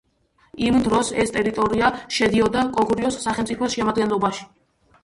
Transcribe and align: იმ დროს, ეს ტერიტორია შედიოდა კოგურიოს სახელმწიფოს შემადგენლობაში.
იმ 0.67 0.77
დროს, 0.87 1.11
ეს 1.23 1.33
ტერიტორია 1.35 1.91
შედიოდა 2.17 2.65
კოგურიოს 2.79 3.21
სახელმწიფოს 3.29 3.79
შემადგენლობაში. 3.79 4.53